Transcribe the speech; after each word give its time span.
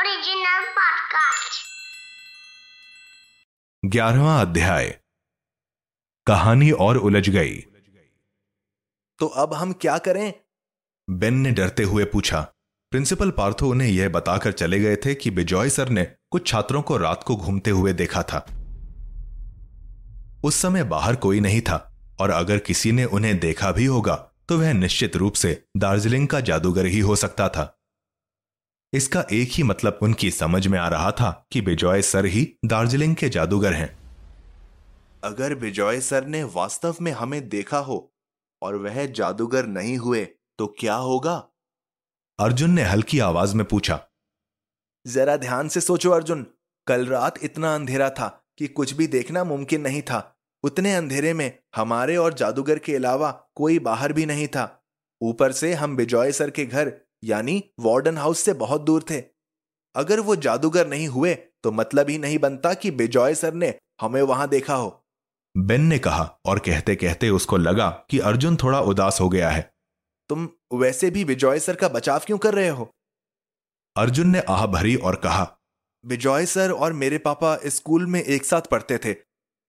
Original 0.00 0.62
podcast. 0.62 1.56
ग्यारहवा 3.84 4.40
अध्याय। 4.40 5.00
कहानी 6.26 6.70
और 6.70 6.96
उलझ 6.96 7.28
गई। 7.28 7.56
तो 9.18 9.26
अब 9.26 9.54
हम 9.54 9.72
क्या 9.72 9.98
करें? 9.98 10.34
बेन 11.10 11.34
ने 11.34 11.50
डरते 11.50 11.82
हुए 11.82 12.04
पूछा। 12.04 12.40
प्रिंसिपल 12.90 13.30
पार्थो 13.30 13.68
उन्हें 13.68 13.88
यह 13.88 14.08
बताकर 14.08 14.52
चले 14.52 14.80
गए 14.80 14.96
थे 14.96 15.14
कि 15.14 15.30
बिजॉय 15.30 15.70
सर 15.70 15.88
ने 15.88 16.04
कुछ 16.30 16.46
छात्रों 16.46 16.82
को 16.82 16.96
रात 16.96 17.22
को 17.22 17.36
घूमते 17.36 17.70
हुए 17.70 17.92
देखा 17.92 18.22
था। 18.22 18.46
उस 20.44 20.54
समय 20.54 20.84
बाहर 20.84 21.16
कोई 21.16 21.40
नहीं 21.40 21.60
था, 21.60 21.98
और 22.20 22.30
अगर 22.30 22.58
किसी 22.58 22.92
ने 22.92 23.04
उन्हें 23.04 23.40
देखा 23.40 23.72
भी 23.72 23.84
होगा 23.84 24.30
तो 24.48 24.58
वह 24.58 24.72
निश्चित 24.72 25.16
रूप 25.16 25.32
से 25.32 25.64
दार्जिलिंग 25.76 26.28
का 26.28 26.40
जादूगर 26.40 26.86
ही 26.86 27.00
हो 27.00 27.16
सकता 27.16 27.48
था। 27.48 27.76
इसका 28.92 29.24
एक 29.32 29.48
ही 29.52 29.62
मतलब 29.62 29.98
उनकी 30.02 30.30
समझ 30.30 30.66
में 30.66 30.78
आ 30.78 30.88
रहा 30.88 31.10
था 31.12 31.46
कि 31.52 31.60
बिजॉय 31.60 32.02
सर 32.02 32.24
ही 32.24 32.56
दार्जिलिंग 32.64 33.16
के 33.16 33.28
जादूगर 33.28 33.72
हैं। 33.72 33.98
अगर 35.24 35.54
विजय 35.54 36.00
सर 36.00 36.26
ने 36.26 36.42
वास्तव 36.44 36.96
में 37.00 37.12
हमें 37.12 37.48
देखा 37.48 37.78
हो 37.78 38.14
और 38.62 38.76
वह 38.76 39.06
जादूगर 39.06 39.66
नहीं 39.66 39.96
हुए 39.96 40.24
तो 40.58 40.66
क्या 40.78 40.94
होगा? 40.94 41.48
अर्जुन 42.38 42.70
ने 42.70 42.82
हल्की 42.82 43.18
आवाज़ 43.18 43.54
में 43.56 43.64
पूछा। 43.66 44.00
जरा 45.06 45.36
ध्यान 45.36 45.68
से 45.68 45.80
सोचो 45.80 46.10
अर्जुन, 46.10 46.46
कल 46.86 47.06
रात 47.06 47.34
इतना 47.42 47.74
अंधेरा 47.74 48.10
था 48.10 48.28
कि 48.58 48.66
कुछ 48.68 48.92
भी 48.92 49.06
देखना 49.06 49.44
मुमकिन 49.44 49.80
नहीं 49.80 50.02
था। 50.02 50.36
उतने 50.62 50.94
अंधेरे 50.94 51.32
में 51.32 51.58
हमारे 51.76 52.16
और 52.16 52.34
जादूगर 52.34 52.78
के 52.78 52.96
अलावा 52.96 53.30
कोई 53.54 53.78
बाहर 53.78 54.12
भी 54.12 54.26
नहीं 54.26 54.48
था। 54.48 54.84
ऊपर 55.22 55.52
से 55.52 55.72
हम 55.74 55.96
बिजॉय 55.96 56.32
सर 56.32 56.50
के 56.50 56.66
घर 56.66 56.92
यानी 57.22 57.62
वार्डन 57.80 58.18
हाउस 58.18 58.40
से 58.40 58.52
बहुत 58.54 58.80
दूर 58.80 59.04
थे। 59.10 59.22
अगर 59.94 60.20
वो 60.20 60.36
जादूगर 60.36 60.86
नहीं 60.86 61.08
हुए 61.08 61.34
तो 61.34 61.72
मतलब 61.72 62.08
ही 62.10 62.18
नहीं 62.18 62.38
बनता 62.38 62.72
कि 62.74 62.90
बिजॉय 62.90 63.34
सर 63.34 63.54
ने 63.54 63.74
हमें 64.00 64.22
वहाँ 64.22 64.48
देखा 64.48 64.74
हो। 64.74 64.96
बेन 65.54 65.80
ने 65.80 65.98
कहा 65.98 66.24
और 66.44 66.58
कहते 66.58 66.94
कहते 66.96 67.28
उसको 67.30 67.56
लगा 67.56 67.88
कि 68.10 68.18
अर्जुन 68.18 68.56
थोड़ा 68.56 68.80
उदास 68.80 69.20
हो 69.20 69.28
गया 69.28 69.50
है। 69.50 69.70
तुम 70.30 70.48
वैसे 70.74 71.10
भी 71.10 71.24
विजॉय 71.24 71.58
सर 71.58 71.76
का 71.76 71.88
बचाव 71.88 72.20
क्यों 72.26 72.38
कर 72.38 72.54
रहे 72.54 72.68
हो? 72.68 72.90
अर्जुन 73.96 74.28
ने 74.28 74.40
आह 74.48 74.66
भरी 74.66 74.94
और 74.96 75.16
कहा 75.16 75.56
विजॉय 76.04 76.46
सर 76.46 76.72
और 76.72 76.92
मेरे 76.92 77.18
पापा 77.18 77.56
स्कूल 77.66 78.06
में 78.06 78.22
एक 78.22 78.44
साथ 78.44 78.62
पढ़ते 78.62 78.98
थे 78.98 79.14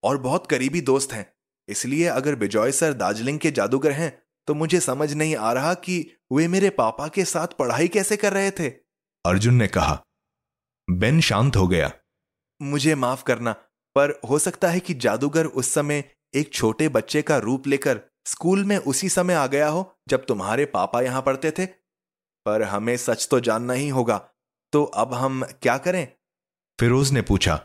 और 0.03 0.18
बहुत 0.18 0.47
करीबी 0.47 0.81
दोस्त 0.81 1.13
हैं। 1.13 1.25
इसलिए 1.68 2.06
अगर 2.06 2.35
विजॉय 2.35 2.72
सर 2.72 2.94
दार्जिलिंग 2.94 3.39
के 3.39 3.51
जादूगर 3.51 3.91
हैं 3.91 4.12
तो 4.47 4.53
मुझे 4.53 4.79
समझ 4.79 5.13
नहीं 5.13 5.35
आ 5.35 5.53
रहा 5.53 5.74
कि 5.74 6.18
वे 6.31 6.47
मेरे 6.47 6.69
पापा 6.69 7.07
के 7.07 7.25
साथ 7.25 7.47
पढ़ाई 7.47 7.88
कैसे 7.88 8.18
कर 8.18 8.34
रहे 8.34 8.52
थे। 8.52 8.69
अर्जुन 9.25 9.53
ने 9.53 9.68
कहा 9.68 10.02
बेन 10.91 11.22
शांत 11.22 11.56
हो 11.56 11.68
गया। 11.68 11.91
मुझे 12.62 12.96
माफ़ 12.96 13.24
करना 13.24 13.51
पर 13.96 14.19
हो 14.30 14.40
सकता 14.40 14.69
है 14.69 14.80
कि 14.80 14.94
जादूगर 14.94 15.46
उस 15.46 15.74
समय 15.74 16.03
एक 16.35 16.53
छोटे 16.53 16.90
बच्चे 16.90 17.22
का 17.22 17.38
रूप 17.38 17.68
लेकर 17.68 18.01
स्कूल 18.25 18.63
में 18.66 18.78
उसी 18.78 19.09
समय 19.09 19.34
आ 19.34 19.47
गया 19.47 19.68
हो 19.68 19.96
जब 20.09 20.25
तुम्हारे 20.25 20.66
पापा 20.66 21.01
यहाँ 21.01 21.22
पढ़ते 21.22 21.51
थे। 21.51 21.66
पर 22.46 22.63
हमें 22.63 22.97
सच 22.97 23.28
तो 23.31 23.40
जानना 23.40 23.74
ही 23.74 23.90
होगा। 23.90 24.18
तो 24.74 24.84
अब 24.84 25.13
हम 25.13 25.44
क्या 25.62 25.78
करें? 25.78 26.07
फिरोज 26.80 27.12
ने 27.12 27.22
पूछा 27.22 27.56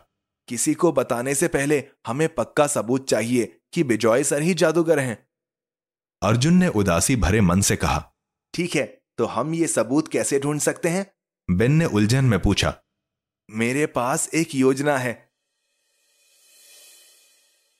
किसी 0.47 0.73
को 0.73 0.91
बताने 0.91 1.35
से 1.35 1.47
पहले 1.47 1.83
हमें 2.07 2.35
पक्का 2.35 2.67
सबूत 2.67 3.09
चाहिए 3.09 3.59
कि 3.73 3.83
बिजॉय 3.83 4.23
सर 4.23 4.41
ही 4.41 4.53
जादूगर 4.53 4.99
हैं। 4.99 5.26
अर्जुन 6.21 6.53
ने 6.53 6.67
उदासी 6.67 7.15
भरे 7.15 7.41
मन 7.41 7.61
से 7.61 7.75
कहा 7.75 8.11
ठीक 8.53 8.75
है 8.75 8.83
तो 9.17 9.25
हम 9.25 9.53
ये 9.53 9.67
सबूत 9.67 10.07
कैसे 10.07 10.39
ढूंढ 10.39 10.59
सकते 10.59 10.89
हैं? 10.89 11.05
बेन 11.49 11.71
ने 11.71 11.85
उलझन 11.85 12.25
में 12.25 12.39
पूछा 12.39 12.73
मेरे 13.49 13.85
पास 13.85 14.29
एक 14.33 14.55
योजना 14.55 14.97
है। 14.97 15.13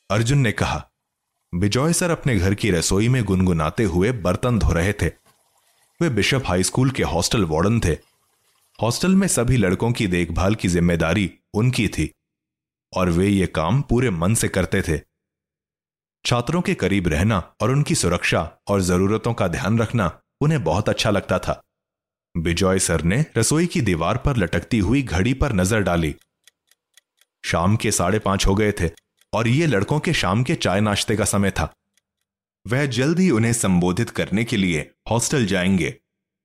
अर्जुन 0.10 0.40
ने 0.40 0.52
कहा 0.52 0.84
बिजॉय 1.54 1.94
सर 1.94 2.12
अपने 2.12 2.36
घर 2.36 2.54
की 2.54 2.72
रसोई 2.72 3.10
में 3.10 3.24
गुनगुनाते 3.24 3.84
हुए 3.86 4.12
बर्तन 4.12 4.60
धो 4.60 4.72
रहे 4.72 4.94
थे। 4.94 5.08
वे 6.00 6.10
बिशप 6.10 6.44
हाई 6.46 6.64
स्कूल 6.64 6.92
के 6.92 7.04
हॉस्टल 7.04 7.46
वार्डन 7.46 7.80
थे। 7.80 7.98
हॉस्टल 8.80 9.16
में 9.16 9.28
सभी 9.28 9.58
लड़कों 9.58 9.92
की 9.92 10.08
देखभाल 10.08 10.56
की 10.56 10.68
ज़िम्मेदारी 10.68 11.30
उनकी 11.54 11.88
थी 11.88 12.12
और 12.94 13.10
वे 13.10 13.28
ये 13.28 13.48
काम 13.48 13.82
पूरे 13.82 14.10
मन 14.10 14.34
से 14.34 14.48
करते 14.50 14.82
थे। 14.82 14.98
छात्रों 16.28 16.62
के 16.62 16.74
करीब 16.74 17.08
रहना 17.08 17.54
और 17.62 17.72
उनकी 17.72 17.96
सुरक्षा 17.96 18.58
और 18.68 18.82
जरूरतों 18.82 19.34
का 19.34 19.48
ध्यान 19.48 19.80
रखना 19.80 20.20
उन्हें 20.42 20.64
बहुत 20.64 20.90
अच्छा 20.90 21.10
लगता 21.10 21.40
था। 21.40 21.62
बिजॉय 22.38 22.80
सर 22.80 23.02
ने 23.02 23.26
रसोई 23.38 23.66
की 23.66 23.82
दीवार 23.82 24.18
पर 24.18 24.38
लटकती 24.38 24.80
हुई 24.80 25.02
घड़ी 25.02 25.34
पर 25.34 25.54
नज़र 25.54 25.80
डाली। 25.80 26.16
शाम 27.46 27.76
के 27.76 27.92
साढ़े 27.92 28.20
पाँच 28.20 28.48
हो 28.48 28.56
गए 28.56 28.72
थे 28.72 28.90
और 29.34 29.48
ये 29.48 29.66
लड़कों 29.66 30.00
के 30.00 30.14
शाम 30.14 30.44
के 30.44 30.56
चाय 30.56 30.82
नाश्ते 30.82 31.16
का 31.16 31.26
समय 31.26 31.52
था। 31.52 31.74
वह 32.68 32.86
जल्द 32.86 33.20
ही 33.20 33.30
उन्हें 33.30 33.54
संबोधित 33.54 34.10
करने 34.10 34.44
के 34.44 34.58
लिए 34.58 34.92
हॉस्टल 35.10 35.46
जाएँगे 35.46 35.94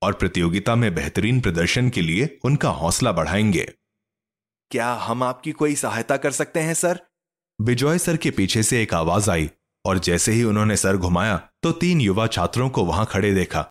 और 0.03 0.12
प्रतियोगिता 0.12 0.75
में 0.75 0.94
बेहतरीन 0.94 1.41
प्रदर्शन 1.41 1.91
के 1.91 2.00
लिए 2.00 2.38
उनका 2.44 2.69
हौसला 2.69 3.12
बढ़ाएँगे। 3.12 3.72
क्या 4.70 4.93
हम 4.93 5.22
आपकी 5.22 5.53
कोई 5.53 5.75
सहायता 5.75 6.16
कर 6.16 6.31
सकते 6.31 6.60
हैं, 6.60 6.75
सर? 6.75 7.00
बिजॉय 7.60 7.99
सर 7.99 8.16
के 8.16 8.31
पीछे 8.31 8.62
से 8.62 8.82
एक 8.82 8.94
आवाज़ 8.94 9.31
आई। 9.31 9.50
और 9.84 9.98
जैसे 9.98 10.32
ही 10.32 10.43
उन्होंने 10.44 10.76
सर 10.76 10.97
घुमाया 10.97 11.37
तो 11.62 11.72
तीन 11.72 12.00
युवा 12.00 12.26
छात्रों 12.26 12.69
को 12.70 12.84
वहाँ 12.84 13.06
खड़े 13.06 13.34
देखा। 13.34 13.70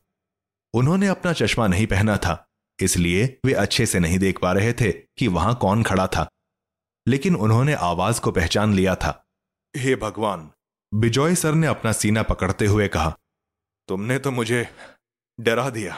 उन्होंने 0.73 1.07
अपना 1.07 1.33
चश्मा 1.33 1.67
नहीं 1.67 1.87
पहना 1.87 2.17
था 2.17 2.45
इसलिए 2.79 3.25
वे 3.45 3.53
अच्छे 3.53 3.85
से 3.85 3.99
नहीं 3.99 4.19
देख 4.19 4.39
पा 4.39 4.51
रहे 4.53 4.73
थे 4.73 4.91
कि 4.91 5.27
वहाँ 5.27 5.55
कौन 5.55 5.83
खड़ा 5.83 6.07
था। 6.07 6.27
लेकिन 7.07 7.35
उन्होंने 7.35 7.73
आवाज़ 7.73 8.21
को 8.21 8.31
पहचान 8.31 8.73
लिया 8.73 8.95
था। 8.95 9.11
हे 9.77 9.95
भगवान! 9.95 10.49
बिजॉय 10.93 11.35
सर 11.35 11.53
ने 11.53 11.67
अपना 11.67 11.91
सीना 11.91 12.23
पकड़ते 12.23 12.65
हुए 12.65 12.87
कहा 12.87 13.17
तुमने 13.87 14.17
तो 14.19 14.31
मुझे 14.31 14.67
डरा 15.39 15.69
दिया। 15.69 15.97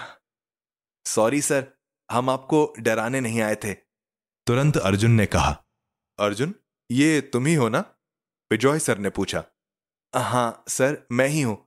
सॉरी 1.06 1.42
सर 1.42 1.68
हम 2.12 2.30
आपको 2.30 2.74
डराने 2.80 3.20
नहीं 3.22 3.42
आए 3.42 3.56
थे। 3.56 3.74
तुरंत 4.48 4.78
अर्जुन 4.78 5.12
ने 5.12 5.26
कहा 5.26 5.52
अर्जुन 6.20 6.54
ये 6.92 7.22
तुम 7.22 7.46
ही 7.46 7.54
हो 7.54 7.70
ना? 7.70 7.80
बिजॉय 8.52 8.80
सर 8.80 8.98
ने 8.98 9.10
पूछा 9.10 9.44
हाँ 10.14 10.64
सर, 10.68 10.98
मैं 11.12 11.28
ही 11.28 11.42
हूँ। 11.42 11.58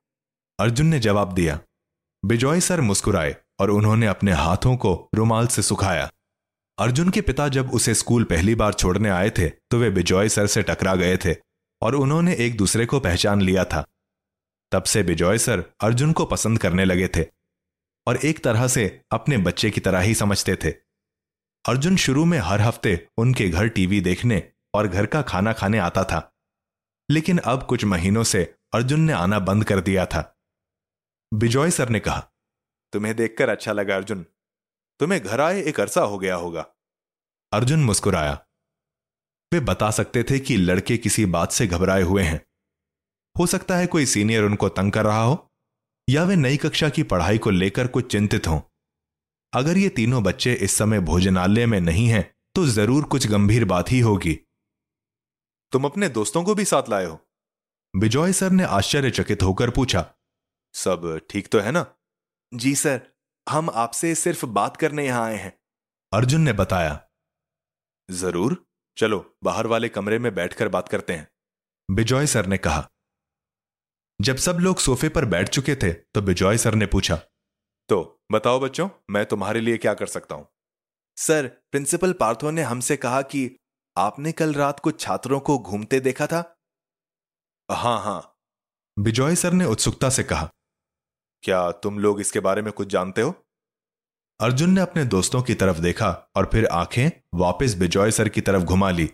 अर्जुन 0.58 0.86
ने 0.86 0.98
जवाब 0.98 1.32
दिया। 1.32 1.58
बिजॉय 2.22 2.60
सर 2.60 2.80
मुस्कुराए 2.80 3.34
और 3.60 3.70
उन्होंने 3.70 4.06
अपने 4.06 4.32
हाथों 4.32 4.76
को 4.76 4.92
रुमाल 5.14 5.46
से 5.46 5.62
सुखाया। 5.62 6.08
अर्जुन 6.78 7.10
के 7.10 7.20
पिता 7.20 7.48
जब 7.48 7.70
उसे 7.70 7.94
स्कूल 7.94 8.24
पहली 8.24 8.54
बार 8.54 8.72
छोड़ने 8.72 9.10
आए 9.10 9.30
थे 9.30 9.48
तो 9.48 9.78
वे 9.78 9.90
बिजॉय 9.90 10.28
सर 10.28 10.46
से 10.46 10.62
टकरा 10.62 10.94
गए 10.94 11.16
थे 11.16 11.34
और 11.82 11.94
उन्होंने 11.94 12.34
एक 12.36 12.56
दूसरे 12.56 12.86
को 12.86 13.00
पहचान 13.00 13.40
लिया 13.40 13.64
था। 13.64 13.84
तब 14.72 14.82
से 14.82 15.02
बिजॉय 15.02 15.38
सर 15.38 15.64
अर्जुन 15.80 16.12
को 16.12 16.24
पसंद 16.24 16.58
करने 16.58 16.84
लगे 16.84 17.08
थे 17.08 17.24
और 18.06 18.16
एक 18.16 18.44
तरह 18.44 18.66
से 18.68 18.86
अपने 19.10 19.38
बच्चे 19.38 19.70
की 19.70 19.80
तरह 19.80 20.00
ही 20.00 20.14
समझते 20.14 20.56
थे। 20.56 20.70
अर्जुन 21.64 21.96
शुरू 21.96 22.24
में 22.24 22.38
हर 22.38 22.60
हफ़्ते 22.60 23.08
उनके 23.18 23.48
घर 23.48 23.68
टीवी 23.68 24.00
देखने 24.00 24.42
और 24.74 24.88
घर 24.88 25.06
का 25.06 25.22
खाना 25.22 25.52
खाने 25.52 25.78
आता 25.78 26.04
था। 26.04 26.32
लेकिन 27.08 27.38
अब 27.38 27.66
कुछ 27.66 27.84
महीनों 27.84 28.24
से 28.24 28.42
अर्जुन 28.74 29.00
ने 29.00 29.12
आना 29.12 29.38
बंद 29.40 29.64
कर 29.64 29.80
दिया 29.80 30.06
था। 30.06 30.32
बिजॉय 31.32 31.70
सर 31.70 31.88
ने 31.88 32.00
कहा, 32.00 32.20
तुम्हें 32.92 33.14
देखकर 33.16 33.48
अच्छा 33.48 33.72
लगा 33.72 33.96
अर्जुन। 33.96 34.24
तुम्हें 35.00 35.20
घर 35.22 35.40
आए 35.40 35.62
एक 35.62 35.80
अरसा 35.80 36.00
हो 36.02 36.18
गया 36.18 36.34
होगा। 36.34 36.66
अर्जुन 37.52 37.84
मुस्कुराया। 37.84 38.34
वे 39.52 39.60
बता 39.60 39.90
सकते 39.90 40.22
थे 40.22 40.38
कि 40.38 40.56
लड़के 40.56 40.96
किसी 40.96 41.26
बात 41.26 41.52
से 41.52 41.66
घबराए 41.66 42.02
हुए 42.02 42.22
हैं। 42.22 42.40
हो 43.36 43.46
सकता 43.46 43.76
है 43.76 43.86
कोई 43.86 44.06
सीनियर 44.06 44.44
उनको 44.44 44.68
तंग 44.68 44.92
कर 44.92 45.04
रहा 45.04 45.22
हो, 45.22 45.36
या 46.08 46.24
वे 46.24 46.36
नई 46.36 46.56
कक्षा 46.56 46.88
की 46.88 47.02
पढ़ाई 47.02 47.38
को 47.38 47.50
लेकर 47.50 47.86
कुछ 47.86 48.10
चिंतित 48.12 48.46
हों। 48.48 48.60
अगर 49.52 49.78
ये 49.78 49.88
तीनों 49.88 50.22
बच्चे 50.22 50.52
इस 50.54 50.76
समय 50.76 51.00
भोजनालय 51.00 51.66
में 51.66 51.80
नहीं 51.80 52.06
हैं 52.08 52.24
तो 52.54 52.66
ज़रूर 52.66 53.04
कुछ 53.04 53.26
गंभीर 53.26 53.64
बात 53.64 53.90
ही 53.92 54.00
होगी। 54.00 54.38
तुम 55.72 55.84
अपने 55.84 56.08
दोस्तों 56.10 56.42
को 56.44 56.54
भी 56.54 56.64
साथ 56.64 56.88
लाए 56.90 57.04
हो। 57.04 57.18
बिजॉय 57.94 58.32
सर 58.32 58.50
ने 58.50 58.64
आश्चर्यचकित 58.64 59.42
होकर 59.42 59.70
पूछा, 59.70 60.04
सब 60.74 61.20
ठीक 61.30 61.48
तो 61.48 61.60
है 61.60 61.72
ना? 61.72 61.84
जी 62.52 62.74
सर, 62.76 63.00
हम 63.46 63.70
आपसे 63.70 64.14
सिर्फ़ 64.14 64.44
बात 64.48 64.76
करने 64.76 65.06
यहाँ 65.06 65.24
आए 65.24 65.36
हैं। 65.36 65.52
अर्जुन 66.12 66.40
ने 66.40 66.52
बताया, 66.54 67.00
ज़रूर, 68.08 68.64
चलो 68.96 69.18
बाहर 69.44 69.66
वाले 69.66 69.88
कमरे 69.88 70.18
में 70.18 70.34
बैठकर 70.34 70.68
बात 70.68 70.88
करते 70.88 71.12
हैं। 71.12 71.28
बिजॉय 71.88 72.26
सर 72.26 72.46
ने 72.46 72.58
कहा, 72.58 72.88
जब 74.20 74.36
सब 74.38 74.58
लोग 74.60 74.78
सोफे 74.78 75.08
पर 75.08 75.24
बैठ 75.26 75.48
चुके 75.48 75.74
थे 75.76 75.92
तो 75.92 76.22
बिजॉय 76.22 76.58
सर 76.58 76.74
ने 76.74 76.86
पूछा 76.88 77.16
तो 77.88 77.98
बताओ 78.32 78.60
बच्चों, 78.60 78.88
मैं 79.10 79.24
तुम्हारे 79.26 79.60
लिए 79.60 79.76
क्या 79.76 79.94
कर 79.94 80.06
सकता 80.08 80.34
हूँ? 80.34 80.46
सर, 81.16 81.46
प्रिंसिपल 81.70 82.12
पार्थो 82.12 82.50
ने 82.50 82.62
हमसे 82.62 82.96
कहा 82.96 83.20
कि 83.24 83.46
आपने 83.98 84.32
कल 84.32 84.54
रात 84.54 84.80
कुछ 84.80 85.00
छात्रों 85.00 85.40
को 85.40 85.58
घूमते 85.58 86.00
देखा 86.00 86.26
था? 86.26 86.60
हाँ 87.70 88.00
हाँ। 88.00 88.36
बिजॉय 88.98 89.34
सर 89.34 89.52
ने 89.52 89.64
उत्सुकता 89.64 90.10
से 90.10 90.22
कहा। 90.22 90.50
क्या 91.42 91.70
तुम 91.70 91.98
लोग 91.98 92.20
इसके 92.20 92.40
बारे 92.40 92.62
में 92.62 92.72
कुछ 92.72 92.88
जानते 92.88 93.20
हो? 93.22 93.34
अर्जुन 94.40 94.70
ने 94.70 94.80
अपने 94.80 95.04
दोस्तों 95.04 95.42
की 95.42 95.54
तरफ़ 95.54 95.78
देखा 95.78 96.28
और 96.36 96.50
फिर 96.52 96.66
आँखें 96.66 97.10
वापस 97.34 97.74
बिजॉय 97.74 98.10
सर 98.10 98.28
की 98.28 98.40
तरफ़ 98.40 98.62
घुमा 98.62 98.90
ली। 98.90 99.06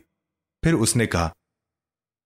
फिर 0.64 0.74
उसने 0.74 1.06
कहा 1.06 1.32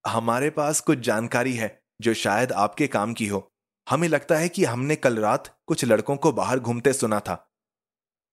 हमारे 0.07 0.51
पास 0.51 0.81
कुछ 0.81 0.99
जानकारी 0.99 1.55
है 1.55 1.83
जो 2.01 2.15
शायद 2.15 2.53
आपके 2.53 2.87
काम 2.87 3.15
की 3.15 3.27
हो। 3.27 3.53
हमें 3.91 4.09
लगता 4.09 4.37
है 4.37 4.49
कि 4.49 4.65
हमने 4.65 4.97
कल 4.97 5.19
रात 5.19 5.59
कुछ 5.67 5.85
लड़कों 5.85 6.17
को 6.17 6.33
बाहर 6.33 6.59
घूमते 6.59 6.93
सुना 6.93 7.21
था। 7.21 7.53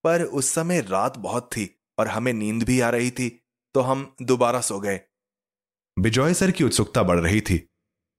पर 0.03 0.23
उस 0.23 0.49
समय 0.53 0.81
रात 0.81 1.17
बहुत 1.17 1.49
थी 1.51 1.81
और 1.99 2.07
हमें 2.07 2.33
नींद 2.33 2.63
भी 2.63 2.79
आ 2.79 2.89
रही 2.89 3.11
थी। 3.11 3.42
तो 3.73 3.81
हम 3.81 4.15
दोबारा 4.21 4.61
सो 4.61 4.79
गए। 4.79 4.99
बिजॉय 5.97 6.33
सर 6.33 6.51
की 6.51 6.63
उत्सुकता 6.63 7.03
बढ़ 7.03 7.19
रही 7.19 7.41
थी। 7.41 7.57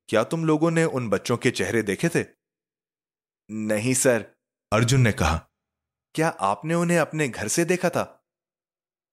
क्या 0.08 0.22
तुम 0.24 0.44
लोगों 0.44 0.70
ने 0.70 0.84
उन 0.84 1.08
बच्चों 1.08 1.36
के 1.36 1.50
चेहरे 1.50 1.82
देखे 1.82 2.08
थे? 2.08 2.24
नहीं 3.50 3.94
सर। 3.94 4.24
अर्जुन 4.72 5.00
ने 5.00 5.12
कहा 5.12 5.36
क्या 6.14 6.28
आपने 6.28 6.74
उन्हें 6.74 6.98
अपने 6.98 7.28
घर 7.28 7.48
से 7.48 7.64
देखा 7.64 7.88
था? 7.90 8.24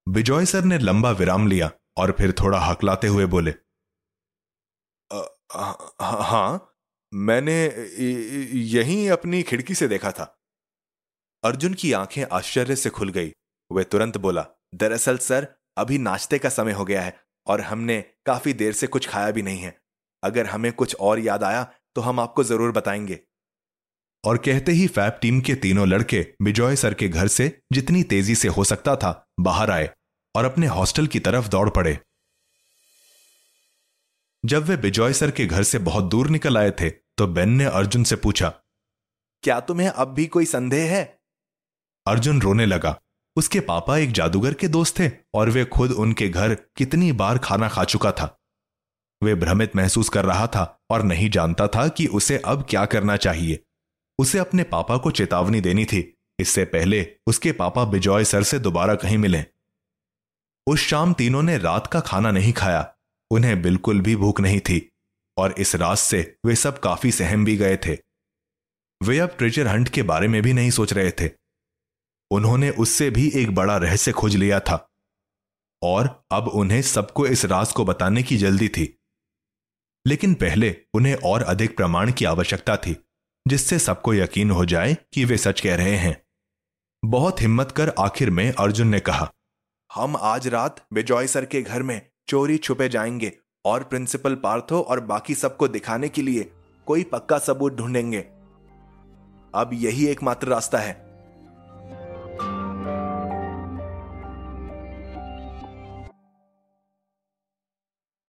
बिजॉय 0.08 0.46
सर 0.46 0.64
ने 0.64 0.78
लंबा 0.78 1.12
विराम 1.12 1.48
लिया 1.48 1.72
और 1.98 2.12
फिर 2.12 2.32
थोड़ा 2.32 2.60
हकलाते 2.60 3.08
हुए 3.08 3.26
बोले 3.26 3.54
हाँ 6.02 6.68
मैंने 7.14 7.56
यहीं 8.74 9.10
अपनी 9.10 9.42
खिड़की 9.44 9.76
से 9.76 9.88
देखा 9.88 10.12
था। 10.12 10.24
अर्जुन 11.44 11.74
की 11.74 11.92
आँखें 11.94 12.24
आश्चर्य 12.32 12.76
से 12.76 12.90
खुल 12.90 13.10
गई। 13.10 13.32
वह 13.72 13.84
तुरंत 13.84 14.18
बोला 14.18 14.46
दरअसल 14.76 15.18
सर 15.18 15.48
अभी 15.78 15.98
नाश्ते 15.98 16.38
का 16.40 16.50
समय 16.50 16.72
हो 16.72 16.86
गया 16.86 17.02
है 17.02 17.20
और 17.48 17.62
हमने 17.62 18.00
काफ़ी 18.26 18.54
देर 18.54 18.74
से 18.74 18.88
कुछ 18.88 19.08
खाया 19.08 19.32
भी 19.32 19.42
नहीं 19.42 19.60
है। 19.60 19.76
अगर 20.24 20.46
हमें 20.46 20.72
कुछ 20.74 20.96
और 20.96 21.20
याद 21.20 21.44
आया 21.44 21.64
तो 21.96 22.02
हम 22.02 22.20
आपको 22.20 22.44
ज़रूर 22.44 22.72
बताएँगे। 22.72 23.20
और 24.24 24.38
कहते 24.38 24.72
ही 24.72 24.88
फैब 24.88 25.18
टीम 25.22 25.40
के 25.42 25.56
तीनों 25.56 25.88
लड़के 25.88 26.26
बिजॉय 26.42 26.76
सर 26.76 26.94
के 26.94 27.08
घर 27.10 27.28
से 27.28 27.48
जितनी 27.74 28.04
तेज़ी 28.04 28.36
से 28.36 28.48
हो 28.48 28.64
सकता 28.64 28.96
था 28.96 29.12
बाहर 29.40 29.72
आए 29.72 29.90
और 30.36 30.46
अपने 30.46 30.68
हॉस्टल 30.68 31.08
की 31.08 31.20
तरफ़ 31.20 31.48
दौड़ 31.50 31.70
पड़े। 31.70 31.98
जब 34.44 34.64
वे 34.64 34.78
बिजॉय 34.78 35.14
सर 35.14 35.32
के 35.32 35.46
घर 35.46 35.64
से 35.64 35.80
बहुत 35.80 36.04
दूर 36.04 36.30
निकल 36.30 36.58
आए 36.58 36.72
थे 36.72 36.90
तो 36.90 37.28
बेन 37.28 37.50
ने 37.50 37.66
अर्जुन 37.66 38.04
से 38.04 38.16
पूछा 38.16 38.50
क्या 39.44 39.60
तुम्हें 39.60 39.88
अब 39.88 40.08
भी 40.08 40.26
कोई 40.28 40.46
संदेह 40.46 40.92
है? 40.92 41.04
अर्जुन 42.06 42.42
रोने 42.42 42.66
लगा। 42.66 43.00
उसके 43.36 43.60
पापा 43.60 43.98
एक 43.98 44.12
जादूगर 44.12 44.54
के 44.54 44.68
दोस्त 44.68 45.00
थे 45.00 45.12
और 45.34 45.50
वे 45.50 45.66
खुद 45.66 45.92
उनके 45.92 46.30
घर 46.30 46.56
कितनी 46.56 47.12
बार 47.12 47.38
खाना 47.38 47.70
खा 47.70 47.84
चुका 47.84 48.12
था। 48.12 48.38
वे 49.24 49.36
भ्रमित 49.36 49.76
महसूस 49.76 50.10
कर 50.10 50.26
रहा 50.26 50.48
था 50.48 50.80
और 50.90 51.04
नहीं 51.04 51.30
जानता 51.30 51.68
था 51.68 51.88
कि 51.88 52.08
उसे 52.08 52.38
अब 52.38 52.66
क्या 52.70 52.86
करना 52.86 53.18
चाहिए। 53.18 53.60
उसे 54.20 54.40
अपने 54.40 54.64
पापा 54.64 54.98
को 54.98 55.12
चेतावनी 55.12 55.62
देनी 55.62 55.86
थी। 55.86 56.14
इससे 56.40 56.66
पहले 56.66 57.16
उसके 57.28 57.52
पापा 57.52 57.86
बिजॉय 57.86 58.26
सर 58.26 58.44
से 58.44 58.60
दोबारा 58.60 58.96
कहीं 58.96 59.18
मिले। 59.18 59.46
उस 60.68 60.80
शाम 60.80 61.14
तीनों 61.14 61.44
ने 61.44 61.58
रात 61.58 61.88
का 61.88 62.00
खाना 62.00 62.32
नहीं 62.32 62.54
खाया। 62.54 62.96
उन्हें 63.32 63.62
बिल्कुल 63.62 64.02
भी 64.02 64.16
भूख 64.16 64.40
नहीं 64.40 64.60
थी 64.60 64.90
और 65.38 65.56
इस 65.58 65.76
रात 65.76 65.98
से 65.98 66.38
वे 66.46 66.56
सब 66.56 66.80
काफ़ी 66.80 67.12
सहम 67.12 67.46
भी 67.46 67.58
गए 67.58 67.78
थे। 67.78 67.98
वे 69.04 69.20
अब 69.20 69.36
ट्रेजर 69.38 69.68
हंट 69.68 69.90
के 69.90 70.04
बारे 70.04 70.28
में 70.28 70.42
भी 70.42 70.54
नहीं 70.54 70.72
सोच 70.72 70.94
रहे 70.94 71.12
थे। 71.12 71.41
उन्होंने 72.32 72.70
उससे 72.70 73.10
भी 73.10 73.32
एक 73.36 73.56
बड़ा 73.56 73.78
रहस्य 73.78 74.12
खोज 74.12 74.36
लिया 74.36 74.60
था। 74.60 74.90
और 75.84 76.24
अब 76.32 76.48
उन्हें 76.48 76.82
सबको 76.82 77.28
इस 77.28 77.46
राज 77.46 77.72
को 77.72 77.86
बताने 77.86 78.24
की 78.24 78.38
जल्दी 78.38 78.70
थी। 78.70 79.00
लेकिन 80.08 80.34
पहले 80.34 80.78
उन्हें 80.94 81.16
और 81.16 81.44
अधिक 81.44 81.78
प्रमाण 81.78 82.12
की 82.12 82.26
आवश्यकता 82.26 82.78
थी, 82.78 83.06
जिससे 83.48 83.80
सबको 83.80 84.14
यकीन 84.14 84.52
हो 84.52 84.66
जाए 84.66 84.98
कि 85.14 85.26
वे 85.26 85.38
सच 85.38 85.62
कह 85.62 85.76
रहे 85.76 85.96
हैं। 85.96 86.24
बहुत 87.06 87.42
हिम्मत 87.42 87.72
कर 87.72 87.90
आखिर 87.90 88.30
में 88.30 88.54
अर्जुन 88.54 88.88
ने 88.88 89.00
कहा, 89.00 89.32
हम 89.96 90.16
आज 90.16 90.48
रात 90.48 90.86
बिजॉय 90.94 91.28
सर 91.28 91.46
के 91.46 91.62
घर 91.62 91.84
में 91.84 92.10
चोरी 92.28 92.58
छुपे 92.58 92.90
जाएँगे 92.90 93.38
और 93.66 93.84
प्रिंसिपल 93.84 94.36
पार्थो 94.36 94.82
और 94.82 95.00
बाकी 95.00 95.36
सबको 95.36 95.68
दिखाने 95.68 96.10
के 96.10 96.22
लिए 96.22 96.52
कोई 96.86 97.04
पक्का 97.04 97.40
सबूत 97.40 97.74
ढूंढेंगे। 97.74 98.20
अब 99.56 99.70
यही 99.74 100.08
एकमात्र 100.08 100.48
रास्ता 100.48 100.78
है। 100.78 101.11